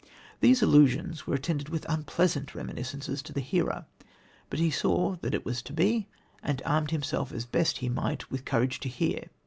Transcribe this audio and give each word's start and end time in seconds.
These 0.39 0.63
allusions 0.63 1.27
were 1.27 1.35
attended 1.35 1.69
with 1.69 1.85
unpleasant 1.87 2.55
reminiscences 2.55 3.21
to 3.21 3.31
the 3.31 3.39
hearer 3.39 3.85
but 4.49 4.57
he 4.57 4.71
saw 4.71 5.17
that 5.17 5.35
it 5.35 5.45
was 5.45 5.61
to 5.61 5.73
be, 5.73 6.07
and 6.41 6.59
armed 6.65 6.89
himself 6.89 7.31
as 7.31 7.45
best 7.45 7.77
he 7.77 7.87
might 7.87 8.31
with 8.31 8.43
courage 8.43 8.79
to 8.79 8.89
hear. 8.89 9.27